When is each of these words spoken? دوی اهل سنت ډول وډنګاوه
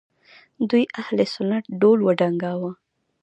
دوی 0.69 0.83
اهل 1.01 1.17
سنت 1.35 1.63
ډول 1.81 1.99
وډنګاوه 2.03 2.71